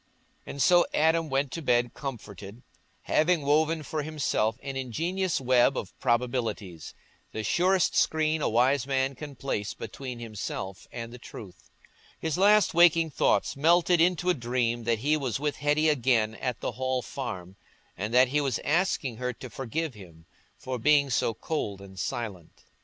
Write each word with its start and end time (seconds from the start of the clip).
And 0.47 0.59
so 0.63 0.87
Adam 0.95 1.29
went 1.29 1.51
to 1.51 1.61
bed 1.61 1.93
comforted, 1.93 2.63
having 3.03 3.43
woven 3.43 3.83
for 3.83 4.01
himself 4.01 4.57
an 4.63 4.75
ingenious 4.75 5.39
web 5.39 5.77
of 5.77 5.93
probabilities—the 5.99 7.43
surest 7.43 7.95
screen 7.95 8.41
a 8.41 8.49
wise 8.49 8.87
man 8.87 9.13
can 9.13 9.35
place 9.35 9.75
between 9.75 10.17
himself 10.17 10.87
and 10.91 11.13
the 11.13 11.19
truth. 11.19 11.69
His 12.19 12.35
last 12.35 12.73
waking 12.73 13.11
thoughts 13.11 13.55
melted 13.55 14.01
into 14.01 14.31
a 14.31 14.33
dream 14.33 14.85
that 14.85 14.97
he 14.97 15.15
was 15.17 15.39
with 15.39 15.57
Hetty 15.57 15.87
again 15.87 16.33
at 16.33 16.61
the 16.61 16.71
Hall 16.71 17.03
Farm, 17.03 17.55
and 17.95 18.11
that 18.11 18.29
he 18.29 18.41
was 18.41 18.57
asking 18.65 19.17
her 19.17 19.33
to 19.33 19.51
forgive 19.51 19.93
him 19.93 20.25
for 20.57 20.79
being 20.79 21.11
so 21.11 21.35
cold 21.35 21.79
and 21.79 21.99
silent. 21.99 22.63